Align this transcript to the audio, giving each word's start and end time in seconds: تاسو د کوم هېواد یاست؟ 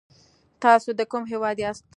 تاسو 0.63 0.89
د 0.99 1.01
کوم 1.11 1.23
هېواد 1.31 1.57
یاست؟ 1.65 1.83